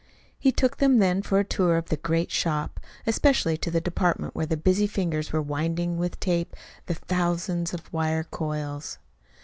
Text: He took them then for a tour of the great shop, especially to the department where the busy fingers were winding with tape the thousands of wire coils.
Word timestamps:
He 0.39 0.51
took 0.51 0.77
them 0.77 0.97
then 0.97 1.21
for 1.21 1.37
a 1.37 1.43
tour 1.43 1.77
of 1.77 1.89
the 1.89 1.95
great 1.97 2.31
shop, 2.31 2.79
especially 3.05 3.55
to 3.57 3.69
the 3.69 3.79
department 3.79 4.33
where 4.33 4.47
the 4.47 4.57
busy 4.57 4.87
fingers 4.87 5.31
were 5.31 5.43
winding 5.43 5.99
with 5.99 6.19
tape 6.19 6.55
the 6.87 6.95
thousands 6.95 7.71
of 7.71 7.93
wire 7.93 8.23
coils. 8.23 8.97